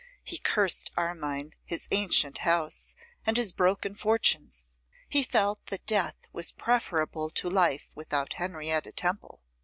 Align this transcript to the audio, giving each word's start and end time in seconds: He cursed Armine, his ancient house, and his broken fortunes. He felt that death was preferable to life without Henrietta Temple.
He 0.23 0.39
cursed 0.39 0.91
Armine, 0.97 1.53
his 1.63 1.87
ancient 1.91 2.39
house, 2.39 2.95
and 3.23 3.37
his 3.37 3.53
broken 3.53 3.93
fortunes. 3.93 4.79
He 5.07 5.21
felt 5.21 5.63
that 5.67 5.85
death 5.85 6.15
was 6.33 6.51
preferable 6.51 7.29
to 7.29 7.47
life 7.47 7.87
without 7.93 8.33
Henrietta 8.33 8.93
Temple. 8.93 9.43